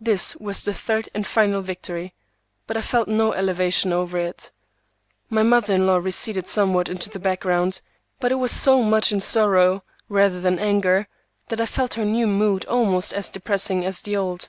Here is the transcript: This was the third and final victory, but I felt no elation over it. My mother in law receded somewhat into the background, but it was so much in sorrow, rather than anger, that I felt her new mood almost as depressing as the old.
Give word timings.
This 0.00 0.34
was 0.34 0.64
the 0.64 0.74
third 0.74 1.08
and 1.14 1.24
final 1.24 1.62
victory, 1.62 2.12
but 2.66 2.76
I 2.76 2.80
felt 2.80 3.06
no 3.06 3.30
elation 3.30 3.92
over 3.92 4.18
it. 4.18 4.50
My 5.28 5.44
mother 5.44 5.72
in 5.72 5.86
law 5.86 5.98
receded 5.98 6.48
somewhat 6.48 6.88
into 6.88 7.08
the 7.08 7.20
background, 7.20 7.80
but 8.18 8.32
it 8.32 8.40
was 8.40 8.50
so 8.50 8.82
much 8.82 9.12
in 9.12 9.20
sorrow, 9.20 9.84
rather 10.08 10.40
than 10.40 10.58
anger, 10.58 11.06
that 11.50 11.60
I 11.60 11.66
felt 11.66 11.94
her 11.94 12.04
new 12.04 12.26
mood 12.26 12.64
almost 12.64 13.14
as 13.14 13.28
depressing 13.28 13.84
as 13.84 14.00
the 14.02 14.16
old. 14.16 14.48